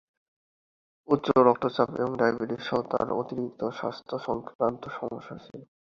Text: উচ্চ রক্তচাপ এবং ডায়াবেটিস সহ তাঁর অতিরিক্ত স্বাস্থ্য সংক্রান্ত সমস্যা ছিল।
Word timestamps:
উচ্চ 1.09 1.27
রক্তচাপ 1.47 1.89
এবং 1.95 2.11
ডায়াবেটিস 2.17 2.61
সহ 2.67 2.79
তাঁর 2.91 3.07
অতিরিক্ত 3.13 3.61
স্বাস্থ্য 3.79 4.15
সংক্রান্ত 4.27 4.83
সমস্যা 4.97 5.35
ছিল। 5.45 5.61